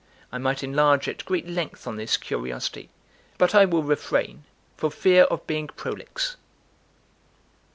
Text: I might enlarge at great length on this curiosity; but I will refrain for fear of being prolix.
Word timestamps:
I 0.31 0.39
might 0.39 0.63
enlarge 0.63 1.07
at 1.07 1.23
great 1.25 1.47
length 1.47 1.85
on 1.85 1.95
this 1.95 2.17
curiosity; 2.17 2.89
but 3.37 3.53
I 3.53 3.65
will 3.65 3.83
refrain 3.83 4.45
for 4.75 4.89
fear 4.89 5.25
of 5.25 5.45
being 5.45 5.67
prolix. 5.67 6.37